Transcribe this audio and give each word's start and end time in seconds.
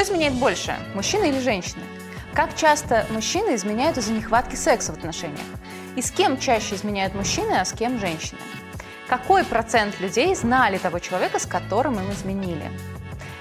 Кто 0.00 0.14
изменяет 0.14 0.32
больше, 0.32 0.74
мужчина 0.94 1.24
или 1.24 1.40
женщина? 1.40 1.82
Как 2.32 2.56
часто 2.56 3.04
мужчины 3.10 3.54
изменяют 3.54 3.98
из-за 3.98 4.14
нехватки 4.14 4.54
секса 4.54 4.94
в 4.94 4.96
отношениях? 4.96 5.44
И 5.94 6.00
с 6.00 6.10
кем 6.10 6.38
чаще 6.38 6.74
изменяют 6.74 7.14
мужчины, 7.14 7.52
а 7.52 7.66
с 7.66 7.74
кем 7.74 7.98
женщины? 7.98 8.40
Какой 9.10 9.44
процент 9.44 10.00
людей 10.00 10.34
знали 10.34 10.78
того 10.78 11.00
человека, 11.00 11.38
с 11.38 11.44
которым 11.44 11.98
им 11.98 12.10
изменили? 12.12 12.70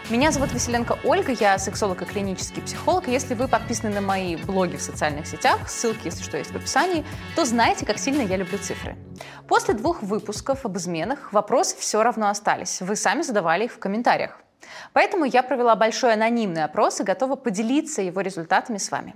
Меня 0.10 0.32
зовут 0.32 0.52
Василенко 0.52 1.00
Ольга, 1.06 1.32
я 1.32 1.58
сексолог 1.58 2.02
и 2.02 2.06
клинический 2.06 2.62
психолог. 2.62 3.08
Если 3.08 3.36
вы 3.36 3.48
подписаны 3.48 3.92
на 3.92 4.02
мои 4.02 4.36
блоги 4.36 4.76
в 4.76 4.82
социальных 4.82 5.28
сетях, 5.28 5.70
ссылки, 5.70 6.08
если 6.08 6.24
что, 6.24 6.36
есть 6.36 6.52
в 6.52 6.58
описании, 6.58 7.06
то 7.38 7.46
знаете, 7.46 7.86
как 7.86 7.98
сильно 7.98 8.22
я 8.22 8.36
люблю 8.36 8.58
цифры. 8.58 8.98
После 9.48 9.76
двух 9.76 10.04
выпусков 10.04 10.66
об 10.66 10.76
изменах 10.76 11.32
вопросы 11.32 11.78
все 11.80 12.04
равно 12.04 12.28
остались. 12.28 12.82
Вы 12.82 12.98
сами 12.98 13.22
задавали 13.22 13.64
их 13.64 13.72
в 13.72 13.80
комментариях. 13.80 14.42
Поэтому 14.94 15.26
я 15.26 15.44
провела 15.44 15.76
большой 15.76 16.14
анонимный 16.14 16.64
опрос 16.64 17.00
и 17.00 17.04
готова 17.04 17.36
поделиться 17.36 18.02
его 18.02 18.22
результатами 18.22 18.78
с 18.78 18.92
вами. 18.92 19.16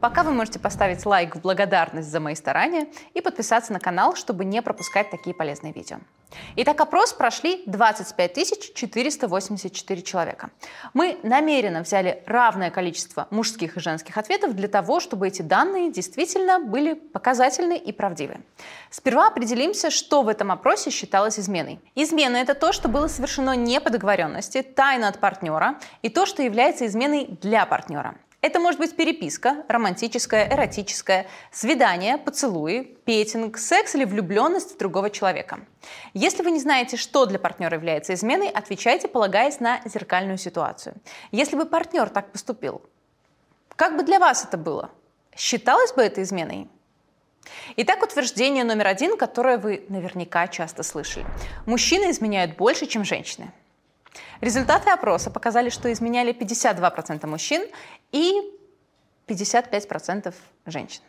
Пока 0.00 0.22
вы 0.22 0.32
можете 0.32 0.58
поставить 0.58 1.04
лайк 1.06 1.36
в 1.36 1.40
благодарность 1.40 2.10
за 2.10 2.20
мои 2.20 2.34
старания 2.34 2.86
и 3.14 3.20
подписаться 3.20 3.72
на 3.72 3.80
канал, 3.80 4.14
чтобы 4.14 4.44
не 4.44 4.62
пропускать 4.62 5.10
такие 5.10 5.34
полезные 5.34 5.72
видео. 5.72 5.98
Итак, 6.56 6.80
опрос 6.80 7.12
прошли 7.12 7.62
25 7.66 8.74
484 8.74 10.02
человека. 10.02 10.50
Мы 10.92 11.18
намеренно 11.22 11.82
взяли 11.82 12.22
равное 12.26 12.70
количество 12.70 13.26
мужских 13.30 13.76
и 13.76 13.80
женских 13.80 14.16
ответов 14.18 14.54
для 14.54 14.68
того, 14.68 15.00
чтобы 15.00 15.28
эти 15.28 15.42
данные 15.42 15.90
действительно 15.90 16.60
были 16.60 16.94
показательны 16.94 17.76
и 17.76 17.92
правдивы. 17.92 18.40
Сперва 18.90 19.28
определимся, 19.28 19.90
что 19.90 20.22
в 20.22 20.28
этом 20.28 20.52
опросе 20.52 20.90
считалось 20.90 21.38
изменой. 21.38 21.80
Измена– 21.94 22.36
это 22.38 22.54
то, 22.54 22.72
что 22.72 22.88
было 22.88 23.08
совершено 23.08 23.56
не 23.56 23.80
по 23.80 23.90
договоренности, 23.90 24.62
тайно 24.62 25.08
от 25.08 25.18
партнера, 25.18 25.78
и 26.02 26.08
то, 26.08 26.26
что 26.26 26.42
является 26.42 26.86
изменой 26.86 27.26
для 27.40 27.64
партнера. 27.66 28.16
Это 28.40 28.60
может 28.60 28.78
быть 28.78 28.94
переписка, 28.94 29.64
романтическая, 29.68 30.48
эротическая, 30.48 31.26
свидание, 31.50 32.18
поцелуи, 32.18 32.96
петинг, 33.04 33.58
секс 33.58 33.96
или 33.96 34.04
влюбленность 34.04 34.74
в 34.74 34.78
другого 34.78 35.10
человека. 35.10 35.58
Если 36.14 36.44
вы 36.44 36.52
не 36.52 36.60
знаете, 36.60 36.96
что 36.96 37.26
для 37.26 37.40
партнера 37.40 37.76
является 37.76 38.14
изменой, 38.14 38.48
отвечайте, 38.48 39.08
полагаясь 39.08 39.58
на 39.58 39.80
зеркальную 39.84 40.38
ситуацию. 40.38 40.94
Если 41.32 41.56
бы 41.56 41.66
партнер 41.66 42.08
так 42.10 42.30
поступил, 42.30 42.80
как 43.74 43.96
бы 43.96 44.04
для 44.04 44.20
вас 44.20 44.44
это 44.44 44.56
было? 44.56 44.90
Считалось 45.36 45.92
бы 45.92 46.02
это 46.02 46.22
изменой? 46.22 46.68
Итак, 47.76 48.04
утверждение 48.04 48.62
номер 48.62 48.86
один, 48.86 49.16
которое 49.16 49.58
вы 49.58 49.84
наверняка 49.88 50.46
часто 50.46 50.84
слышали. 50.84 51.26
Мужчины 51.66 52.10
изменяют 52.10 52.56
больше, 52.56 52.86
чем 52.86 53.04
женщины. 53.04 53.52
Результаты 54.40 54.90
опроса 54.90 55.30
показали, 55.30 55.70
что 55.70 55.92
изменяли 55.92 56.32
52% 56.32 57.26
мужчин 57.26 57.66
и 58.12 58.32
55% 59.26 60.34
женщин. 60.66 61.02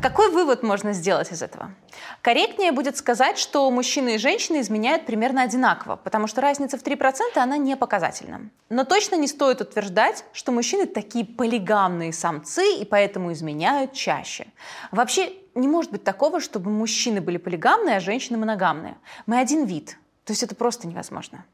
Какой 0.00 0.30
вывод 0.30 0.62
можно 0.62 0.92
сделать 0.92 1.32
из 1.32 1.42
этого? 1.42 1.74
Корректнее 2.20 2.72
будет 2.72 2.96
сказать, 2.96 3.38
что 3.38 3.70
мужчины 3.70 4.14
и 4.14 4.18
женщины 4.18 4.60
изменяют 4.60 5.06
примерно 5.06 5.42
одинаково, 5.42 5.96
потому 5.96 6.26
что 6.26 6.40
разница 6.40 6.76
в 6.76 6.82
3% 6.82 7.36
она 7.36 7.56
не 7.56 7.76
показательна. 7.76 8.50
Но 8.68 8.84
точно 8.84 9.16
не 9.16 9.26
стоит 9.26 9.60
утверждать, 9.60 10.24
что 10.32 10.52
мужчины 10.52 10.86
такие 10.86 11.24
полигамные 11.24 12.12
самцы 12.12 12.76
и 12.76 12.84
поэтому 12.84 13.32
изменяют 13.32 13.92
чаще. 13.92 14.46
Вообще 14.90 15.32
не 15.54 15.68
может 15.68 15.90
быть 15.90 16.04
такого, 16.04 16.40
чтобы 16.40 16.70
мужчины 16.70 17.20
были 17.20 17.38
полигамные, 17.38 17.96
а 17.96 18.00
женщины 18.00 18.38
моногамные. 18.38 18.96
Мы 19.26 19.38
один 19.38 19.64
вид. 19.64 19.96
То 20.24 20.32
есть 20.32 20.42
это 20.42 20.54
просто 20.54 20.86
невозможно. 20.86 21.44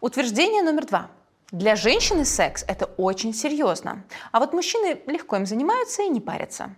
Утверждение 0.00 0.62
номер 0.62 0.86
два. 0.86 1.10
Для 1.52 1.76
женщины 1.76 2.24
секс– 2.24 2.64
это 2.68 2.86
очень 2.96 3.34
серьезно, 3.34 4.02
а 4.32 4.40
вот 4.40 4.54
мужчины 4.54 4.98
легко 5.06 5.36
им 5.36 5.44
занимаются 5.44 6.02
и 6.02 6.08
не 6.08 6.22
парятся. 6.22 6.74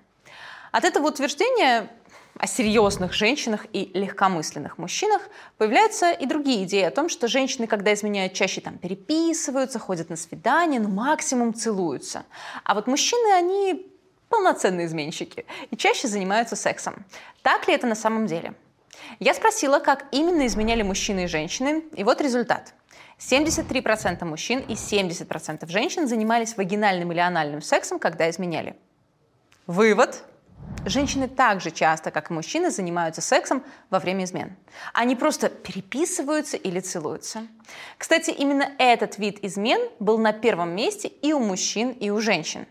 От 0.73 0.85
этого 0.85 1.07
утверждения 1.07 1.89
о 2.37 2.49
серьезных 2.49 3.13
женщинах 3.13 3.67
и 3.73 3.93
легкомысленных 3.95 4.77
мужчинах 4.77 5.23
появляются 5.57 6.11
и 6.11 6.27
другие 6.27 6.65
идеи 6.65 6.83
о 6.83 6.91
том, 6.91 7.09
что 7.09 7.29
женщины, 7.29 7.69
когда 7.69 7.95
изменяют, 7.95 8.33
чаще 8.33 8.61
там 8.61 8.77
переписываются, 8.77 9.79
ходят 9.79 10.11
на 10.11 10.17
свидания, 10.17 10.81
ну 10.81 10.89
максимум 10.89 11.55
целуются. 11.55 12.25
А 12.65 12.75
вот 12.75 12.89
мужчины, 12.89 13.35
они 13.35 13.87
полноценные 14.31 14.87
изменщики 14.87 15.47
и 15.71 15.77
чаще 15.77 16.09
занимаются 16.09 16.57
сексом. 16.57 17.05
Так 17.43 17.69
ли 17.69 17.75
это 17.75 17.87
на 17.87 17.95
самом 17.95 18.27
деле? 18.27 18.55
Я 19.21 19.33
спросила, 19.35 19.79
как 19.79 20.07
именно 20.11 20.45
изменяли 20.47 20.83
мужчины 20.83 21.25
и 21.25 21.29
женщины, 21.29 21.85
и 21.95 22.03
вот 22.03 22.21
результат– 22.21 22.75
73% 23.19 24.25
мужчин 24.25 24.61
и 24.61 24.75
70% 24.75 25.69
женщин 25.69 26.09
занимались 26.09 26.57
вагинальным 26.57 27.13
или 27.13 27.21
анальным 27.21 27.63
сексом, 27.63 27.99
когда 27.99 28.29
изменяли. 28.31 28.77
Вывод. 29.67 30.25
Женщины 30.85 31.29
так 31.29 31.61
же 31.61 31.71
часто, 31.71 32.11
как 32.11 32.31
и 32.31 32.35
мужчины, 32.35 32.71
занимаются 32.71 33.21
сексом 33.21 33.63
во 33.91 33.99
время 33.99 34.25
измен. 34.25 34.57
Они 34.93 35.17
просто 35.17 35.49
переписываются 35.49 36.57
или 36.57 36.81
целуются. 36.81 37.47
Кстати, 37.99 38.31
именно 38.31 38.71
этот 38.79 39.19
вид 39.19 39.39
измен 39.43 39.81
был 40.01 40.19
на 40.19 40.33
первом 40.33 40.75
месте 40.75 41.09
и 41.09 41.33
у 41.33 41.41
мужчин, 41.41 41.91
и 41.91 42.11
у 42.11 42.21
женщин. 42.21 42.67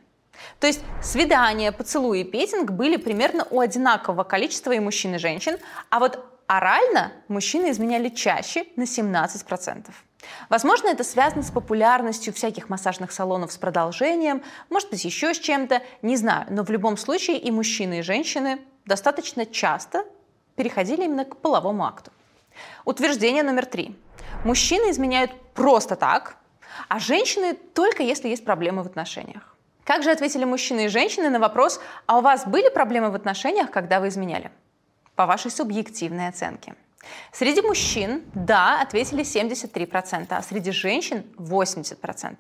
То 0.59 0.68
есть 0.68 0.81
свидания, 1.01 1.72
поцелуи 1.72 2.22
и 2.22 2.24
петинг 2.24 2.72
были 2.72 2.97
примерно 2.97 3.47
у 3.50 3.59
одинакового 3.59 4.24
количества 4.24 4.72
и 4.72 4.80
мужчин, 4.80 5.16
и 5.16 5.18
женщин, 5.18 5.57
а 5.90 6.00
вот 6.00 6.25
орально 6.47 7.13
мужчины 7.28 7.72
изменяли 7.72 8.09
чаще 8.09 8.66
на 8.75 8.84
17%. 8.84 9.85
Возможно, 10.49 10.87
это 10.89 11.03
связано 11.03 11.43
с 11.43 11.51
популярностью 11.51 12.33
всяких 12.33 12.69
массажных 12.69 13.11
салонов 13.11 13.51
с 13.51 13.57
продолжением, 13.57 14.43
может 14.69 14.89
быть, 14.89 15.03
еще 15.05 15.33
с 15.33 15.39
чем-то, 15.39 15.81
не 16.01 16.17
знаю. 16.17 16.45
Но 16.49 16.63
в 16.63 16.69
любом 16.69 16.97
случае 16.97 17.37
и 17.37 17.51
мужчины, 17.51 17.99
и 17.99 18.01
женщины 18.01 18.59
достаточно 18.85 19.45
часто 19.45 20.05
переходили 20.55 21.05
именно 21.05 21.25
к 21.25 21.37
половому 21.37 21.85
акту. 21.85 22.11
Утверждение 22.85 23.43
номер 23.43 23.65
три. 23.65 23.95
Мужчины 24.43 24.91
изменяют 24.91 25.31
просто 25.53 25.95
так, 25.95 26.38
а 26.88 26.99
женщины 26.99 27.53
только 27.53 28.03
если 28.03 28.27
есть 28.27 28.45
проблемы 28.45 28.83
в 28.83 28.88
отношениях. 28.88 29.55
Как 29.83 30.03
же 30.03 30.11
ответили 30.11 30.45
мужчины 30.45 30.85
и 30.85 30.88
женщины 30.88 31.29
на 31.29 31.39
вопрос, 31.39 31.81
а 32.05 32.19
у 32.19 32.21
вас 32.21 32.45
были 32.45 32.69
проблемы 32.69 33.09
в 33.11 33.15
отношениях, 33.15 33.71
когда 33.71 33.99
вы 33.99 34.09
изменяли? 34.09 34.51
По 35.15 35.25
вашей 35.25 35.51
субъективной 35.51 36.27
оценке. 36.27 36.75
Среди 37.31 37.62
мужчин 37.62 38.23
«да» 38.34 38.81
ответили 38.81 39.23
73%, 39.23 40.28
а 40.29 40.41
среди 40.41 40.72
женщин 40.72 41.25
80%. 41.38 42.39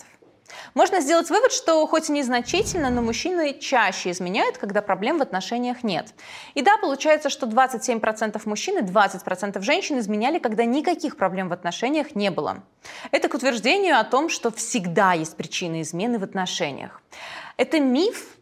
Можно 0.73 1.01
сделать 1.01 1.29
вывод, 1.29 1.51
что 1.51 1.85
хоть 1.87 2.09
и 2.09 2.11
незначительно, 2.11 2.89
но 2.89 3.01
мужчины 3.01 3.57
чаще 3.59 4.11
изменяют, 4.11 4.57
когда 4.57 4.81
проблем 4.81 5.17
в 5.17 5.21
отношениях 5.21 5.83
нет. 5.83 6.13
И 6.53 6.61
да, 6.61 6.77
получается, 6.77 7.29
что 7.29 7.45
27% 7.45 8.41
мужчин 8.45 8.77
и 8.79 8.81
20% 8.81 9.61
женщин 9.61 9.99
изменяли, 9.99 10.39
когда 10.39 10.65
никаких 10.65 11.17
проблем 11.17 11.49
в 11.49 11.53
отношениях 11.53 12.15
не 12.15 12.31
было. 12.31 12.63
Это 13.11 13.29
к 13.29 13.33
утверждению 13.33 13.99
о 13.99 14.03
том, 14.03 14.29
что 14.29 14.51
всегда 14.51 15.13
есть 15.13 15.35
причины 15.37 15.81
измены 15.81 16.19
в 16.19 16.23
отношениях. 16.23 17.01
Это 17.57 17.79
миф, 17.79 18.37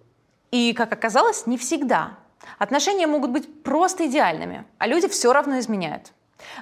и, 0.52 0.74
как 0.74 0.92
оказалось, 0.92 1.46
не 1.46 1.58
всегда. 1.58 2.18
Отношения 2.58 3.08
могут 3.08 3.32
быть 3.32 3.64
просто 3.64 4.08
идеальными, 4.08 4.66
а 4.78 4.88
люди 4.88 5.08
все 5.08 5.32
равно 5.34 5.60
изменяют. 5.60 6.12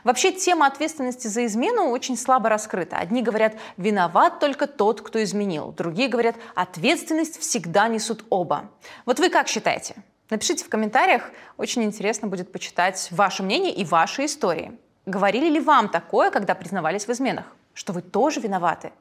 Вообще 0.04 0.32
тема 0.32 0.66
ответственности 0.66 1.28
за 1.28 1.46
измену 1.46 1.90
очень 1.90 2.18
слабо 2.18 2.50
раскрыта. 2.50 2.98
Одни 2.98 3.22
говорят, 3.22 3.56
виноват 3.78 4.40
только 4.40 4.68
тот, 4.68 5.02
кто 5.02 5.24
изменил. 5.24 5.72
Другие 5.72 6.10
говорят, 6.10 6.36
ответственность 6.56 7.40
всегда 7.40 7.88
несут 7.88 8.26
оба. 8.30 8.70
Вот 9.06 9.20
вы 9.20 9.30
как 9.30 9.48
считаете? 9.48 9.96
Напишите 10.30 10.66
в 10.66 10.70
комментариях, 10.70 11.30
очень 11.58 11.84
интересно 11.84 12.28
будет 12.28 12.52
почитать 12.52 13.08
ваше 13.12 13.44
мнение 13.44 13.74
и 13.74 13.86
ваши 13.86 14.26
истории. 14.26 14.78
Говорили 15.06 15.50
ли 15.50 15.60
вам 15.60 15.88
такое, 15.88 16.32
когда 16.32 16.54
признавались 16.54 17.08
в 17.08 17.12
изменах? 17.12 17.46
Что 17.74 17.94
вы 17.94 18.02
тоже 18.02 18.42
виноваты? 18.42 18.92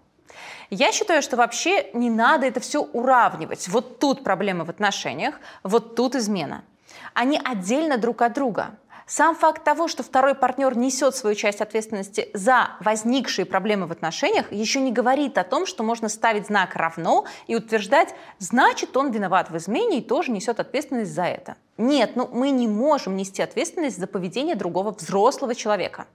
Я 0.71 0.93
считаю, 0.93 1.23
что 1.23 1.37
вообще 1.37 1.91
не 1.95 2.11
надо 2.11 2.47
это 2.47 2.61
все 2.61 2.83
уравнивать. 2.83 3.69
Вот 3.69 3.99
тут 3.99 4.23
проблемы 4.23 4.65
в 4.65 4.71
отношениях, 4.71 5.41
вот 5.63 5.97
тут 5.97 6.15
измена. 6.15 6.65
Они 7.15 7.41
отдельно 7.43 7.99
друг 7.99 8.23
от 8.23 8.33
друга. 8.35 8.79
Сам 9.09 9.37
факт 9.37 9.63
того, 9.63 9.87
что 9.87 10.03
второй 10.03 10.35
партнер 10.35 10.77
несет 10.77 11.15
свою 11.15 11.37
часть 11.37 11.61
ответственности 11.61 12.29
за 12.35 12.71
возникшие 12.81 13.45
проблемы 13.45 13.87
в 13.87 13.93
отношениях, 13.93 14.51
еще 14.51 14.81
не 14.81 14.91
говорит 14.91 15.39
о 15.39 15.45
том, 15.45 15.65
что 15.65 15.85
можно 15.85 16.09
ставить 16.09 16.47
знак 16.47 16.75
«равно» 16.75 17.25
и 17.47 17.55
утверждать, 17.55 18.17
значит, 18.41 18.97
он 18.97 19.13
виноват 19.13 19.49
в 19.49 19.57
измене 19.57 19.99
и 19.99 20.03
тоже 20.03 20.33
несет 20.33 20.59
ответственность 20.59 21.15
за 21.15 21.23
это. 21.23 21.57
Нет, 21.79 22.17
ну 22.17 22.29
мы 22.33 22.51
не 22.51 22.67
можем 22.67 23.17
нести 23.17 23.43
ответственность 23.43 23.97
за 23.97 24.09
поведение 24.09 24.57
другого 24.57 24.91
взрослого 24.91 25.55
человека. 25.55 26.07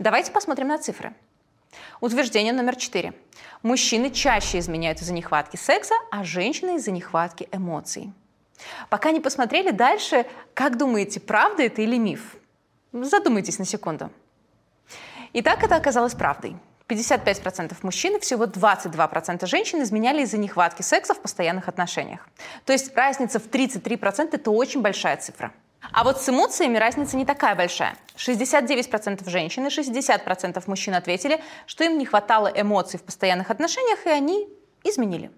Давайте 0.00 0.32
посмотрим 0.32 0.66
на 0.68 0.78
цифры. 0.78 1.14
Утверждение 2.00 2.52
номер 2.52 2.74
четыре. 2.74 3.12
Мужчины 3.62 4.10
чаще 4.10 4.58
изменяют 4.58 5.00
из-за 5.00 5.12
нехватки 5.12 5.56
секса, 5.56 5.94
а 6.10 6.24
женщины 6.24 6.76
из-за 6.76 6.90
нехватки 6.90 7.48
эмоций. 7.52 8.12
Пока 8.90 9.10
не 9.10 9.20
посмотрели 9.20 9.70
дальше, 9.70 10.26
как 10.54 10.76
думаете, 10.76 11.20
правда 11.20 11.64
это 11.64 11.82
или 11.82 11.98
миф? 11.98 12.36
Задумайтесь 12.92 13.58
на 13.58 13.64
секунду. 13.64 14.10
Итак, 15.32 15.64
это 15.64 15.76
оказалось 15.76 16.14
правдой. 16.14 16.56
55% 16.88 17.74
мужчин 17.82 18.16
и 18.16 18.20
всего 18.20 18.44
22% 18.44 19.46
женщин 19.46 19.82
изменяли 19.82 20.22
из-за 20.22 20.36
нехватки 20.36 20.82
секса 20.82 21.14
в 21.14 21.20
постоянных 21.20 21.68
отношениях. 21.68 22.28
То 22.66 22.72
есть 22.72 22.94
разница 22.94 23.40
в 23.40 23.48
33%– 23.48 24.28
это 24.32 24.50
очень 24.50 24.82
большая 24.82 25.16
цифра. 25.16 25.52
А 25.92 26.04
вот 26.04 26.20
с 26.20 26.28
эмоциями 26.28 26.76
разница 26.76 27.16
не 27.16 27.24
такая 27.24 27.54
большая. 27.54 27.96
69% 28.16 29.28
женщин 29.28 29.66
и 29.66 29.68
60% 29.68 30.62
мужчин 30.66 30.94
ответили, 30.94 31.42
что 31.66 31.84
им 31.84 31.98
не 31.98 32.06
хватало 32.06 32.48
эмоций 32.54 32.98
в 32.98 33.02
постоянных 33.02 33.50
отношениях, 33.50 34.06
и 34.06 34.10
они 34.10 34.48
изменили. 34.82 35.30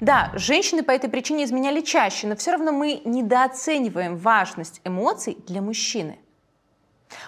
Да, 0.00 0.30
женщины 0.34 0.82
по 0.82 0.90
этой 0.90 1.08
причине 1.08 1.44
изменяли 1.44 1.80
чаще, 1.80 2.26
но 2.26 2.36
все 2.36 2.52
равно 2.52 2.72
мы 2.72 3.00
недооцениваем 3.04 4.16
важность 4.16 4.80
эмоций 4.84 5.38
для 5.46 5.62
мужчины. 5.62 6.18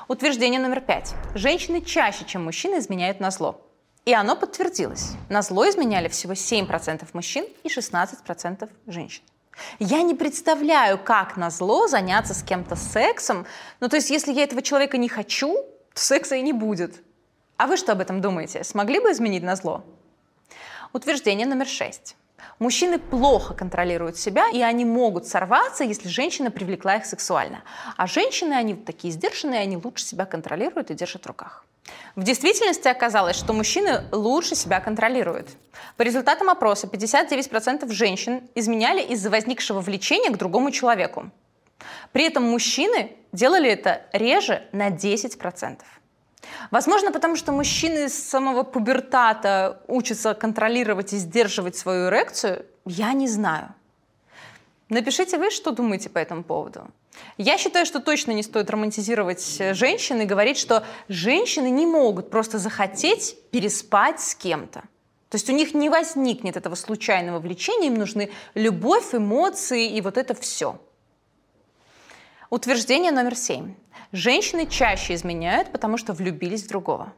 Утверждение 0.08 0.60
номер 0.60 0.80
пять. 0.80 1.14
Женщины 1.34 1.80
чаще, 1.80 2.24
чем 2.24 2.44
мужчины, 2.44 2.78
изменяют 2.78 3.20
на 3.20 3.30
зло. 3.30 3.60
И 4.04 4.12
оно 4.12 4.36
подтвердилось. 4.36 5.12
На 5.28 5.42
зло 5.42 5.68
изменяли 5.68 6.08
всего 6.08 6.32
7% 6.32 7.06
мужчин 7.12 7.46
и 7.62 7.68
16% 7.68 8.68
женщин. 8.86 9.22
Я 9.78 10.02
не 10.02 10.14
представляю, 10.14 10.98
как 10.98 11.36
на 11.36 11.50
зло 11.50 11.88
заняться 11.88 12.32
с 12.32 12.42
кем-то 12.42 12.76
сексом. 12.76 13.46
Ну, 13.80 13.88
то 13.88 13.96
есть, 13.96 14.10
если 14.10 14.32
я 14.32 14.44
этого 14.44 14.62
человека 14.62 14.96
не 14.98 15.08
хочу, 15.08 15.54
то 15.92 16.00
секса 16.00 16.36
и 16.36 16.42
не 16.42 16.52
будет. 16.52 17.02
А 17.56 17.66
вы 17.66 17.76
что 17.76 17.92
об 17.92 18.00
этом 18.00 18.20
думаете? 18.20 18.62
Смогли 18.64 19.00
бы 19.00 19.10
изменить 19.10 19.42
на 19.42 19.56
зло? 19.56 19.84
Утверждение 20.92 21.46
номер 21.46 21.66
шесть. 21.66 22.16
Мужчины 22.58 22.98
плохо 22.98 23.54
контролируют 23.54 24.16
себя, 24.16 24.48
и 24.50 24.60
они 24.62 24.84
могут 24.84 25.26
сорваться, 25.26 25.84
если 25.84 26.08
женщина 26.08 26.50
привлекла 26.50 26.96
их 26.96 27.06
сексуально. 27.06 27.62
А 27.96 28.06
женщины, 28.06 28.54
они 28.54 28.74
такие 28.74 29.12
сдержанные, 29.12 29.60
они 29.60 29.76
лучше 29.76 30.04
себя 30.04 30.24
контролируют 30.24 30.90
и 30.90 30.94
держат 30.94 31.24
в 31.24 31.26
руках. 31.26 31.64
В 32.16 32.22
действительности 32.22 32.88
оказалось, 32.88 33.36
что 33.36 33.52
мужчины 33.52 34.04
лучше 34.12 34.54
себя 34.54 34.80
контролируют. 34.80 35.48
По 35.96 36.02
результатам 36.02 36.50
опроса 36.50 36.86
59% 36.86 37.90
женщин 37.92 38.42
изменяли 38.54 39.02
из-за 39.02 39.30
возникшего 39.30 39.80
влечения 39.80 40.30
к 40.30 40.36
другому 40.36 40.70
человеку. 40.70 41.30
При 42.12 42.24
этом 42.24 42.42
мужчины 42.44 43.12
делали 43.32 43.70
это 43.70 44.02
реже 44.12 44.66
на 44.72 44.90
10%. 44.90 45.78
Возможно, 46.70 47.12
потому 47.12 47.36
что 47.36 47.52
мужчины 47.52 48.08
с 48.08 48.14
самого 48.14 48.62
пубертата 48.62 49.80
учатся 49.86 50.34
контролировать 50.34 51.12
и 51.12 51.16
сдерживать 51.16 51.76
свою 51.76 52.08
эрекцию, 52.08 52.66
я 52.84 53.12
не 53.12 53.28
знаю. 53.28 53.74
Напишите 54.88 55.38
вы, 55.38 55.50
что 55.50 55.70
думаете 55.70 56.08
по 56.08 56.18
этому 56.18 56.42
поводу. 56.42 56.88
Я 57.36 57.58
считаю, 57.58 57.84
что 57.84 58.00
точно 58.00 58.32
не 58.32 58.42
стоит 58.42 58.70
романтизировать 58.70 59.56
э, 59.58 59.74
женщин 59.74 60.20
и 60.20 60.24
говорить, 60.24 60.56
что 60.56 60.84
женщины 61.08 61.68
не 61.68 61.86
могут 61.86 62.30
просто 62.30 62.58
захотеть 62.58 63.36
переспать 63.50 64.20
с 64.20 64.34
кем-то. 64.34 64.80
То 65.28 65.34
есть 65.34 65.50
у 65.50 65.52
них 65.52 65.74
не 65.74 65.90
возникнет 65.90 66.56
этого 66.56 66.74
случайного 66.74 67.38
влечения, 67.38 67.88
им 67.88 67.96
нужны 67.96 68.30
любовь, 68.54 69.14
эмоции 69.14 69.86
и 69.88 70.00
вот 70.00 70.16
это 70.16 70.34
все. 70.34 70.80
Утверждение 72.50 73.12
номер 73.12 73.36
семь. 73.36 73.74
Женщины 74.10 74.66
чаще 74.66 75.14
изменяют, 75.14 75.70
потому 75.70 75.98
что 75.98 76.14
влюбились 76.14 76.64
в 76.64 76.68
другого. 76.68 77.12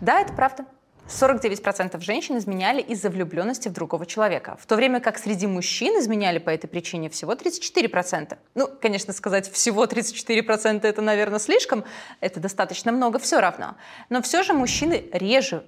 Да, 0.00 0.20
это 0.20 0.32
правда. 0.32 0.66
49% 1.08 2.00
женщин 2.00 2.38
изменяли 2.38 2.80
из-за 2.80 3.10
влюбленности 3.10 3.68
в 3.68 3.72
другого 3.72 4.06
человека, 4.06 4.56
в 4.60 4.66
то 4.66 4.76
время 4.76 5.00
как 5.00 5.18
среди 5.18 5.48
мужчин 5.48 5.98
изменяли 5.98 6.38
по 6.38 6.50
этой 6.50 6.68
причине 6.68 7.10
всего 7.10 7.34
34%. 7.34 8.38
Ну, 8.54 8.68
конечно, 8.80 9.12
сказать 9.12 9.50
всего 9.50 9.84
34% 9.84 10.86
это, 10.86 11.02
наверное, 11.02 11.40
слишком, 11.40 11.84
это 12.20 12.38
достаточно 12.38 12.92
много 12.92 13.18
все 13.18 13.40
равно. 13.40 13.74
Но 14.10 14.22
все 14.22 14.44
же 14.44 14.52
мужчины 14.52 15.06
реже 15.12 15.64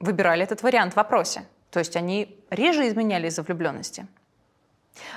выбирали 0.00 0.42
этот 0.42 0.62
вариант 0.62 0.94
в 0.94 0.96
вопросе. 0.96 1.46
То 1.70 1.80
есть 1.80 1.96
они 1.96 2.38
реже 2.48 2.88
изменяли 2.88 3.28
из-за 3.28 3.42
влюбленности. 3.42 4.06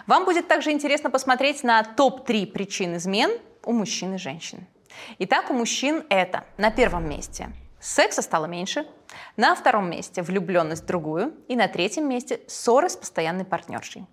Вам 0.07 0.25
будет 0.25 0.47
также 0.47 0.71
интересно 0.71 1.09
посмотреть 1.09 1.63
на 1.63 1.83
топ-3 1.83 2.47
причин 2.47 2.97
измен 2.97 3.31
у 3.65 3.73
мужчин 3.73 4.15
и 4.15 4.17
женщин. 4.17 4.67
Итак, 5.19 5.49
у 5.49 5.53
мужчин 5.53 6.03
это 6.09 6.43
на 6.57 6.71
первом 6.71 7.07
месте 7.09 7.51
секса 7.79 8.21
стало 8.21 8.45
меньше, 8.45 8.85
на 9.37 9.55
втором 9.55 9.89
месте 9.89 10.21
влюбленность 10.21 10.83
в 10.83 10.85
другую 10.85 11.33
и 11.47 11.55
на 11.55 11.67
третьем 11.67 12.07
месте 12.07 12.41
ссоры 12.47 12.89
с 12.89 12.95
постоянной 12.95 13.45
партнершей. 13.45 14.05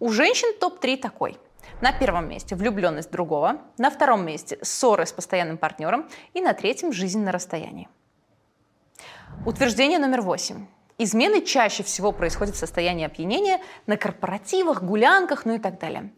У 0.00 0.10
женщин 0.10 0.48
топ-3 0.58 0.96
такой. 0.98 1.38
На 1.80 1.92
первом 1.92 2.28
месте 2.28 2.54
влюбленность 2.54 3.10
другого, 3.10 3.60
на 3.78 3.90
втором 3.90 4.24
месте 4.24 4.58
ссоры 4.62 5.04
с 5.04 5.12
постоянным 5.12 5.58
партнером 5.58 6.08
и 6.32 6.40
на 6.40 6.54
третьем 6.54 6.92
жизнь 6.92 7.20
на 7.20 7.32
расстоянии. 7.32 7.88
Утверждение 9.46 9.98
номер 9.98 10.20
восемь. 10.22 10.66
Измены 10.98 11.42
чаще 11.42 11.82
всего 11.82 12.12
происходят 12.12 12.54
в 12.54 12.58
состоянии 12.58 13.06
опьянения 13.06 13.60
на 13.86 13.96
корпоративах, 13.96 14.82
гулянках, 14.82 15.44
ну 15.44 15.54
и 15.54 15.58
так 15.58 15.78
далее. 15.78 16.10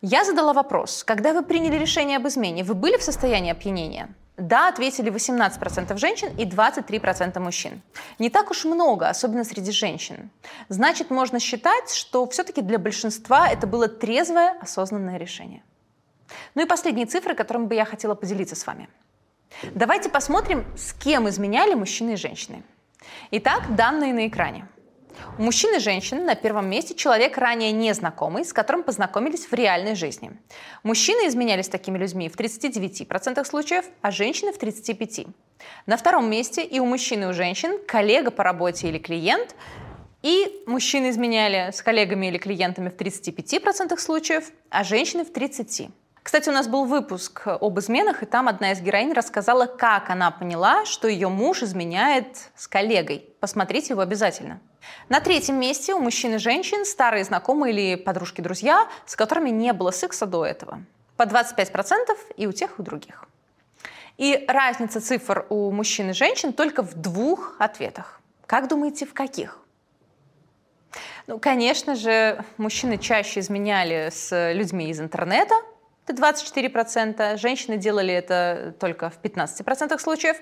Я 0.00 0.24
задала 0.24 0.52
вопрос, 0.52 1.04
когда 1.04 1.32
вы 1.32 1.42
приняли 1.42 1.76
решение 1.76 2.18
об 2.18 2.28
измене, 2.28 2.62
вы 2.64 2.74
были 2.74 2.96
в 2.96 3.02
состоянии 3.02 3.50
опьянения? 3.50 4.14
Да, 4.36 4.68
ответили 4.68 5.12
18% 5.12 5.96
женщин 5.96 6.28
и 6.36 6.44
23% 6.44 7.38
мужчин. 7.38 7.80
Не 8.18 8.30
так 8.30 8.50
уж 8.50 8.64
много, 8.64 9.08
особенно 9.08 9.44
среди 9.44 9.70
женщин. 9.70 10.30
Значит, 10.68 11.10
можно 11.10 11.38
считать, 11.38 11.94
что 11.94 12.28
все-таки 12.28 12.60
для 12.60 12.78
большинства 12.78 13.48
это 13.48 13.66
было 13.68 13.86
трезвое, 13.86 14.58
осознанное 14.60 15.18
решение. 15.18 15.62
Ну 16.56 16.62
и 16.62 16.66
последние 16.66 17.06
цифры, 17.06 17.34
которыми 17.34 17.66
бы 17.66 17.74
я 17.76 17.84
хотела 17.84 18.14
поделиться 18.14 18.56
с 18.56 18.66
вами. 18.66 18.88
Давайте 19.74 20.08
посмотрим, 20.08 20.66
с 20.76 20.92
кем 20.92 21.28
изменяли 21.28 21.74
мужчины 21.74 22.14
и 22.14 22.16
женщины. 22.16 22.64
Итак, 23.30 23.74
данные 23.74 24.12
на 24.12 24.26
экране. 24.28 24.68
У 25.38 25.42
мужчин 25.42 25.74
и 25.74 25.78
женщин 25.78 26.24
на 26.24 26.34
первом 26.34 26.68
месте 26.68 26.94
человек 26.94 27.38
ранее 27.38 27.72
незнакомый, 27.72 28.44
с 28.44 28.52
которым 28.52 28.82
познакомились 28.82 29.46
в 29.46 29.54
реальной 29.54 29.94
жизни. 29.94 30.32
Мужчины 30.82 31.28
изменялись 31.28 31.68
такими 31.68 31.98
людьми 31.98 32.28
в 32.28 32.36
39% 32.36 33.44
случаев, 33.44 33.84
а 34.00 34.10
женщины 34.10 34.52
в 34.52 34.58
35%. 34.58 35.28
На 35.86 35.96
втором 35.96 36.28
месте 36.28 36.64
и 36.64 36.78
у 36.80 36.86
мужчин, 36.86 37.24
и 37.24 37.26
у 37.26 37.32
женщин 37.32 37.78
коллега 37.86 38.30
по 38.30 38.44
работе 38.44 38.88
или 38.88 38.98
клиент, 38.98 39.54
и 40.22 40.62
мужчины 40.66 41.10
изменяли 41.10 41.70
с 41.70 41.82
коллегами 41.82 42.26
или 42.26 42.38
клиентами 42.38 42.88
в 42.88 42.96
35% 42.96 43.96
случаев, 43.98 44.50
а 44.70 44.82
женщины 44.82 45.24
в 45.24 45.32
30%. 45.32 45.90
Кстати, 46.24 46.48
у 46.48 46.52
нас 46.52 46.68
был 46.68 46.86
выпуск 46.86 47.42
об 47.46 47.78
изменах, 47.78 48.22
и 48.22 48.26
там 48.26 48.48
одна 48.48 48.72
из 48.72 48.80
героинь 48.80 49.12
рассказала, 49.12 49.66
как 49.66 50.08
она 50.08 50.30
поняла, 50.30 50.86
что 50.86 51.06
ее 51.06 51.28
муж 51.28 51.62
изменяет 51.62 52.50
с 52.56 52.66
коллегой. 52.66 53.28
Посмотрите 53.40 53.92
его 53.92 54.00
обязательно. 54.00 54.58
На 55.10 55.20
третьем 55.20 55.60
месте 55.60 55.92
у 55.92 55.98
мужчин 55.98 56.34
и 56.34 56.38
женщин 56.38 56.86
старые 56.86 57.24
знакомые 57.24 57.74
или 57.74 57.96
подружки-друзья, 57.96 58.88
с 59.04 59.16
которыми 59.16 59.50
не 59.50 59.74
было 59.74 59.90
секса 59.90 60.24
до 60.24 60.46
этого. 60.46 60.80
По 61.18 61.24
25% 61.24 62.16
и 62.38 62.46
у 62.46 62.52
тех, 62.52 62.70
и 62.78 62.80
у 62.80 62.84
других. 62.84 63.26
И 64.16 64.46
разница 64.48 65.02
цифр 65.02 65.44
у 65.50 65.70
мужчин 65.70 66.08
и 66.08 66.12
женщин 66.14 66.54
только 66.54 66.82
в 66.82 66.94
двух 66.94 67.54
ответах. 67.58 68.22
Как 68.46 68.68
думаете, 68.68 69.04
в 69.04 69.12
каких? 69.12 69.58
Ну, 71.26 71.38
конечно 71.38 71.94
же, 71.94 72.42
мужчины 72.56 72.96
чаще 72.96 73.40
изменяли 73.40 74.08
с 74.10 74.52
людьми 74.54 74.88
из 74.88 75.00
интернета– 75.00 75.54
это 76.06 76.22
24%. 76.22 77.36
Женщины 77.38 77.76
делали 77.76 78.12
это 78.12 78.74
только 78.78 79.10
в 79.10 79.18
15% 79.22 79.98
случаев. 79.98 80.36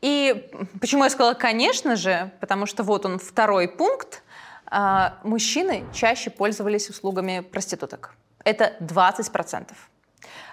И 0.00 0.50
почему 0.80 1.04
я 1.04 1.10
сказала 1.10 1.34
«конечно 1.34 1.96
же», 1.96 2.30
потому 2.40 2.66
что 2.66 2.82
вот 2.82 3.04
он 3.04 3.18
второй 3.18 3.68
пункт. 3.68 4.22
А, 4.66 5.18
мужчины 5.22 5.84
чаще 5.92 6.30
пользовались 6.30 6.88
услугами 6.88 7.40
проституток. 7.40 8.14
Это 8.42 8.74
20%. 8.80 9.72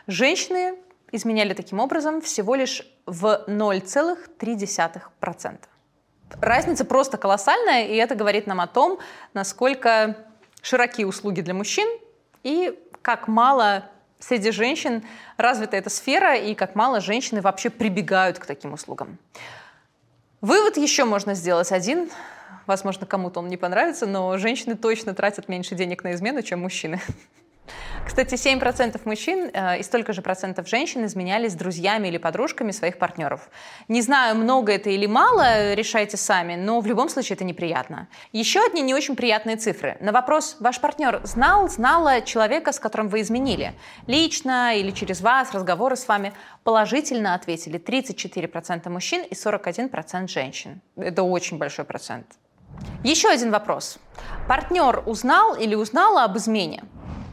Женщины 0.08 0.76
изменяли 1.12 1.54
таким 1.54 1.80
образом 1.80 2.22
всего 2.22 2.56
лишь 2.56 2.84
в 3.06 3.46
0,3%. 3.48 5.58
Разница 6.42 6.86
просто 6.86 7.18
колоссальная, 7.18 7.88
и 7.88 7.96
это 7.96 8.16
говорит 8.16 8.46
нам 8.46 8.60
о 8.60 8.68
том, 8.68 9.00
насколько 9.34 10.18
широки 10.62 11.06
услуги 11.06 11.42
для 11.42 11.54
мужчин 11.54 11.88
и 12.44 12.78
как 13.02 13.28
мало 13.28 13.90
среди 14.20 14.52
женщин 14.52 15.04
развита 15.38 15.78
эта 15.78 15.90
сфера 15.90 16.36
и 16.36 16.54
как 16.54 16.76
мало 16.76 17.02
женщины 17.02 17.42
вообще 17.42 17.70
прибегают 17.70 18.40
к 18.40 18.46
таким 18.46 18.74
услугам. 18.74 19.18
Вывод 20.42 20.78
еще 20.78 21.06
можно 21.06 21.34
сделать 21.34 21.72
один. 21.72 22.10
Возможно, 22.66 23.06
кому-то 23.06 23.40
он 23.40 23.48
не 23.48 23.58
понравится, 23.58 24.06
но 24.06 24.38
женщины 24.38 24.76
точно 24.76 25.14
тратят 25.14 25.50
меньше 25.50 25.76
денег 25.76 26.04
на 26.04 26.14
измену, 26.14 26.42
чем 26.42 26.62
мужчины. 26.62 27.02
Кстати, 28.10 28.34
7% 28.34 29.00
мужчин 29.06 29.52
э, 29.54 29.78
и 29.78 29.84
столько 29.84 30.14
же 30.14 30.24
процентов 30.24 30.68
женщин 30.68 31.06
изменялись 31.06 31.52
с 31.52 31.56
друзьями 31.56 32.08
или 32.08 32.18
подружками 32.18 32.72
своих 32.72 32.98
партнеров. 32.98 33.52
Не 33.88 34.02
знаю, 34.02 34.36
много 34.36 34.72
это 34.72 34.90
или 34.90 35.06
мало, 35.06 35.76
решайте 35.76 36.18
сами, 36.18 36.56
но 36.56 36.80
в 36.80 36.88
любом 36.88 37.10
случае 37.10 37.36
это 37.36 37.44
неприятно. 37.44 38.08
Еще 38.32 38.66
одни 38.66 38.82
не 38.82 38.96
очень 38.96 39.16
приятные 39.16 39.58
цифры. 39.58 39.96
На 40.00 40.12
вопрос 40.12 40.58
«Ваш 40.60 40.82
партнер 40.82 41.22
знал, 41.24 41.70
знала 41.70 42.22
человека, 42.22 42.72
с 42.72 42.80
которым 42.80 43.10
вы 43.10 43.22
изменили?» 43.22 43.74
Лично 44.08 44.76
или 44.76 44.90
через 44.90 45.22
вас, 45.22 45.54
разговоры 45.54 45.96
с 45.96 46.08
вами 46.08 46.34
положительно 46.64 47.36
ответили 47.36 47.80
34% 47.80 48.90
мужчин 48.90 49.22
и 49.22 49.36
41% 49.36 50.28
женщин. 50.28 50.82
Это 50.98 51.22
очень 51.22 51.60
большой 51.60 51.86
процент. 51.86 52.26
Еще 53.04 53.30
один 53.30 53.52
вопрос. 53.52 54.00
Партнер 54.48 55.04
узнал 55.06 55.54
или 55.54 55.76
узнала 55.76 56.24
об 56.24 56.38
измене? 56.38 56.84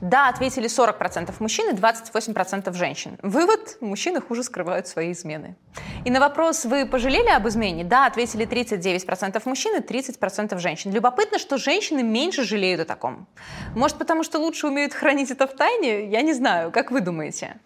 Да, 0.00 0.28
ответили 0.28 0.68
40% 0.68 1.34
мужчин 1.38 1.70
и 1.70 1.78
28% 1.78 2.72
женщин. 2.74 3.18
Вывод– 3.22 3.78
мужчины 3.80 4.20
хуже 4.20 4.42
скрывают 4.42 4.86
свои 4.86 5.12
измены. 5.12 5.56
И 6.04 6.10
на 6.10 6.20
вопрос 6.20 6.64
«Вы 6.64 6.86
пожалели 6.86 7.28
об 7.28 7.48
измене?» 7.48 7.84
Да, 7.84 8.06
ответили 8.06 8.46
39% 8.46 9.42
мужчин 9.44 9.76
и 9.76 9.80
30% 9.80 10.58
женщин. 10.58 10.92
Любопытно, 10.92 11.38
что 11.38 11.56
женщины 11.56 12.02
меньше 12.02 12.44
жалеют 12.44 12.80
о 12.80 12.84
таком. 12.84 13.26
Может, 13.74 13.98
потому 13.98 14.22
что 14.22 14.38
лучше 14.38 14.66
умеют 14.66 14.92
хранить 14.92 15.30
это 15.30 15.46
в 15.46 15.54
тайне? 15.54 16.08
Я 16.08 16.22
не 16.22 16.34
знаю. 16.34 16.70
Как 16.70 16.90
вы 16.90 17.00
думаете? 17.00 17.56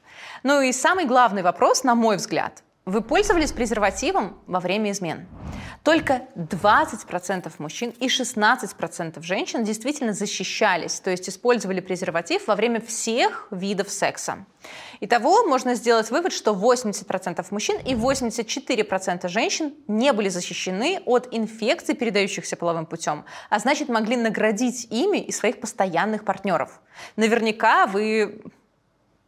Ну 0.42 0.60
и 0.60 0.72
самый 0.72 1.06
главный 1.06 1.42
вопрос, 1.42 1.84
на 1.84 1.94
мой 1.94 2.16
взгляд. 2.16 2.62
Вы 2.86 3.02
пользовались 3.02 3.52
презервативом 3.52 4.38
во 4.46 4.58
время 4.58 4.90
измен? 4.90 5.28
Только 5.84 6.22
20% 6.34 7.52
мужчин 7.58 7.90
и 8.00 8.08
16% 8.08 9.22
женщин 9.22 9.64
действительно 9.64 10.12
защищались, 10.12 10.98
то 11.00 11.10
есть 11.10 11.28
использовали 11.28 11.80
презерватив 11.80 12.46
во 12.46 12.54
время 12.54 12.80
всех 12.80 13.48
видов 13.50 13.90
секса. 13.90 14.44
Итого 15.00 15.44
можно 15.44 15.74
сделать 15.74 16.10
вывод, 16.10 16.32
что 16.32 16.52
80% 16.52 17.46
мужчин 17.50 17.78
и 17.78 17.94
84% 17.94 19.28
женщин 19.28 19.74
не 19.86 20.12
были 20.12 20.28
защищены 20.28 21.00
от 21.06 21.28
инфекций, 21.30 21.94
передающихся 21.94 22.56
половым 22.56 22.86
путем, 22.86 23.24
а 23.50 23.58
значит 23.58 23.88
могли 23.88 24.16
наградить 24.16 24.86
ими 24.90 25.18
и 25.18 25.32
своих 25.32 25.60
постоянных 25.60 26.24
партнеров. 26.24 26.80
Наверняка 27.16 27.86
вы 27.86 28.42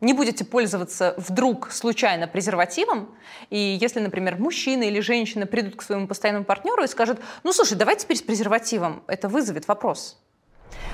не 0.02 0.12
будете 0.12 0.44
пользоваться 0.44 1.14
вдруг 1.16 1.70
случайно 1.72 2.26
презервативом, 2.26 3.14
и 3.48 3.78
если, 3.80 4.00
например, 4.00 4.36
мужчина 4.36 4.82
или 4.82 5.00
женщина 5.00 5.46
придут 5.46 5.76
к 5.76 5.82
своему 5.82 6.06
постоянному 6.06 6.44
партнеру 6.44 6.82
и 6.82 6.88
скажут, 6.88 7.20
ну 7.44 7.52
слушай, 7.52 7.74
давай 7.78 7.96
теперь 7.96 8.18
с 8.18 8.22
презервативом, 8.22 9.02
это 9.06 9.28
вызовет 9.28 9.68
вопрос. 9.68 10.18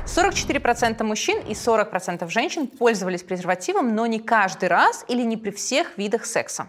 44% 0.06 1.02
мужчин 1.02 1.40
и 1.40 1.52
40% 1.52 2.28
женщин 2.30 2.66
пользовались 2.66 3.22
презервативом, 3.22 3.94
но 3.94 4.06
не 4.06 4.20
каждый 4.20 4.68
раз 4.68 5.04
или 5.08 5.22
не 5.22 5.36
при 5.36 5.50
всех 5.50 5.96
видах 5.98 6.24
секса. 6.24 6.68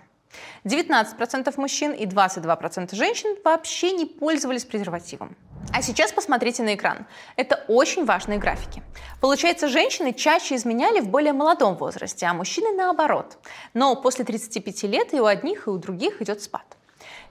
19% 0.63 1.53
мужчин 1.57 1.91
и 1.91 2.05
22% 2.05 2.95
женщин 2.95 3.35
вообще 3.43 3.91
не 3.91 4.05
пользовались 4.05 4.65
презервативом. 4.65 5.35
А 5.73 5.81
сейчас 5.81 6.11
посмотрите 6.11 6.63
на 6.63 6.75
экран. 6.75 7.05
Это 7.35 7.63
очень 7.67 8.05
важные 8.05 8.39
графики. 8.39 8.81
Получается, 9.19 9.67
женщины 9.67 10.13
чаще 10.13 10.55
изменяли 10.55 11.01
в 11.01 11.09
более 11.09 11.33
молодом 11.33 11.75
возрасте, 11.75 12.25
а 12.25 12.33
мужчины 12.33 12.71
наоборот. 12.71 13.37
Но 13.73 13.95
после 13.95 14.23
35 14.23 14.83
лет 14.83 15.13
и 15.13 15.19
у 15.19 15.25
одних, 15.25 15.67
и 15.67 15.69
у 15.69 15.77
других 15.77 16.21
идет 16.21 16.41
спад. 16.41 16.77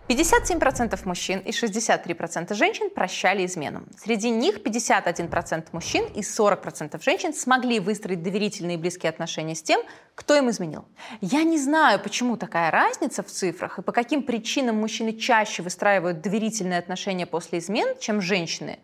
57% 0.08 0.98
мужчин 1.04 1.40
и 1.40 1.50
63% 1.50 2.54
женщин 2.54 2.88
прощали 2.88 3.44
измену. 3.44 3.82
Среди 3.98 4.30
них 4.30 4.62
51% 4.62 5.66
мужчин 5.72 6.04
и 6.14 6.20
40% 6.20 7.02
женщин 7.02 7.34
смогли 7.34 7.78
выстроить 7.78 8.22
доверительные 8.22 8.76
и 8.76 8.80
близкие 8.80 9.10
отношения 9.10 9.54
с 9.54 9.62
тем, 9.62 9.82
кто 10.14 10.34
им 10.34 10.48
изменил. 10.48 10.86
Я 11.20 11.42
не 11.42 11.58
знаю, 11.58 12.00
почему 12.00 12.38
такая 12.38 12.70
разница 12.70 13.22
в 13.22 13.26
цифрах 13.26 13.78
и 13.78 13.82
по 13.82 13.92
каким 13.92 14.22
причинам 14.22 14.76
мужчины 14.76 15.12
чаще 15.12 15.62
выстраивают 15.62 16.22
доверительные 16.22 16.78
отношения 16.78 17.26
после 17.26 17.58
измен, 17.58 17.98
чем 17.98 18.22
женщины. 18.22 18.78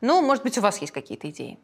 Ну, 0.00 0.22
может 0.22 0.42
быть, 0.42 0.56
у 0.56 0.62
вас 0.62 0.78
есть 0.78 0.94
какие-то 0.94 1.28
идеи. 1.28 1.58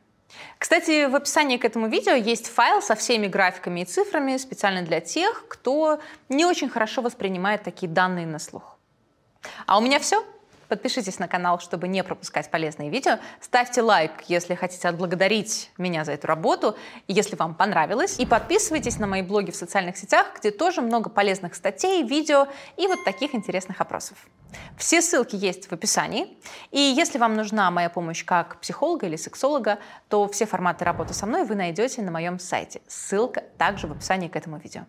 Кстати, 0.59 1.06
в 1.06 1.14
описании 1.14 1.56
к 1.56 1.64
этому 1.64 1.88
видео 1.88 2.14
есть 2.14 2.49
файл 2.49 2.83
со 2.83 2.95
всеми 2.95 3.26
графиками 3.26 3.80
и 3.80 3.85
цифрами 3.85 4.37
специально 4.37 4.83
для 4.83 5.00
тех, 5.00 5.47
кто 5.49 6.00
не 6.28 6.45
очень 6.45 6.68
хорошо 6.68 7.02
воспринимает 7.02 7.62
такие 7.62 7.90
данные 7.90 8.26
на 8.26 8.38
слух. 8.38 8.76
А 9.66 9.78
у 9.78 9.80
меня 9.80 9.99
все. 9.99 10.25
Подпишитесь 10.68 11.18
на 11.18 11.28
канал, 11.28 11.61
чтобы 11.61 11.88
не 11.88 12.02
пропускать 12.02 12.50
полезные 12.50 12.90
видео. 12.90 13.18
Ставьте 13.40 13.82
лайк, 13.82 14.12
если 14.28 14.54
хотите 14.54 14.88
отблагодарить 14.88 15.70
меня 15.78 16.04
за 16.04 16.12
эту 16.12 16.26
работу, 16.26 16.76
если 17.08 17.37
вам 17.37 17.54
понравилось. 17.54 18.18
И 18.18 18.26
подписывайтесь 18.26 18.99
на 18.99 19.06
мои 19.06 19.23
блоги 19.23 19.50
в 19.50 19.56
социальных 19.56 19.96
сетях, 19.96 20.26
где 20.38 20.50
тоже 20.50 20.82
много 20.82 21.11
полезных 21.11 21.54
статей, 21.54 22.02
видео 22.02 22.49
и 22.76 22.87
вот 22.87 23.04
таких 23.04 23.35
интересных 23.35 23.80
опросов. 23.80 24.18
Все 24.76 25.02
ссылки 25.02 25.37
есть 25.37 25.68
в 25.68 25.73
описании. 25.73 26.38
И 26.70 26.80
если 26.80 27.18
вам 27.18 27.35
нужна 27.35 27.70
моя 27.70 27.90
помощь 27.90 28.25
как 28.25 28.61
психолога 28.61 29.06
или 29.06 29.16
сексолога, 29.16 29.78
то 30.08 30.28
все 30.28 30.46
форматы 30.46 30.85
работы 30.85 31.14
со 31.14 31.26
мной 31.26 31.44
вы 31.44 31.54
найдете 31.54 32.02
на 32.02 32.11
моем 32.11 32.38
сайте. 32.38 32.80
Ссылка 32.87 33.42
также 33.58 33.87
в 33.87 33.92
описании 33.92 34.28
к 34.28 34.37
этому 34.37 34.58
видео. 34.58 34.82